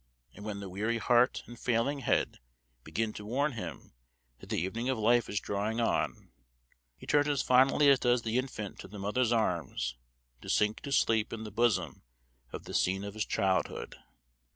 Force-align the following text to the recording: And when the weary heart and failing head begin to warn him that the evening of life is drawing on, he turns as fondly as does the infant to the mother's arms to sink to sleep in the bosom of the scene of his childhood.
And 0.33 0.43
when 0.43 0.61
the 0.61 0.67
weary 0.67 0.97
heart 0.97 1.43
and 1.45 1.59
failing 1.59 1.99
head 1.99 2.39
begin 2.83 3.13
to 3.13 3.23
warn 3.23 3.51
him 3.51 3.93
that 4.39 4.49
the 4.49 4.59
evening 4.59 4.89
of 4.89 4.97
life 4.97 5.29
is 5.29 5.39
drawing 5.39 5.79
on, 5.79 6.31
he 6.97 7.05
turns 7.05 7.27
as 7.27 7.43
fondly 7.43 7.87
as 7.87 7.99
does 7.99 8.23
the 8.23 8.39
infant 8.39 8.79
to 8.79 8.87
the 8.87 8.97
mother's 8.97 9.31
arms 9.31 9.97
to 10.41 10.49
sink 10.49 10.79
to 10.79 10.91
sleep 10.91 11.31
in 11.31 11.43
the 11.43 11.51
bosom 11.51 12.01
of 12.51 12.63
the 12.63 12.73
scene 12.73 13.03
of 13.03 13.13
his 13.13 13.25
childhood. 13.27 13.95